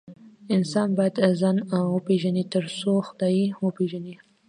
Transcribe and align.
انسان 0.55 0.87
بايد 0.97 1.15
خپل 1.17 1.31
ځان 1.41 1.57
وپيژني 1.95 2.43
تر 2.53 2.63
څو 2.79 2.91
خداي 3.07 3.41
وپيژني 3.65 4.15